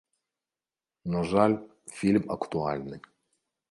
[1.17, 1.55] На жаль,
[2.01, 2.97] фільм актуальны.